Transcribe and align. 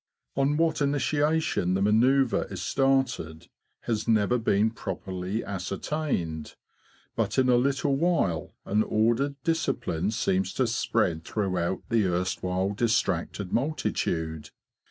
On 0.35 0.57
what 0.57 0.81
initiation 0.81 1.75
the 1.75 1.81
manceuvre 1.83 2.51
is 2.51 2.59
started 2.59 3.49
has 3.81 4.07
never 4.07 4.39
been 4.39 4.71
properly 4.71 5.43
ascertained; 5.45 6.55
but 7.15 7.37
in 7.37 7.49
a 7.49 7.55
little 7.55 7.95
while 7.95 8.51
an 8.65 8.81
ordered 8.81 9.35
discipline 9.43 10.09
seems 10.09 10.53
to 10.53 10.65
spread 10.65 11.23
throughout 11.23 11.83
the 11.89 12.05
erstwhile 12.07 12.71
distracted 12.71 13.53
multitude. 13.53 14.49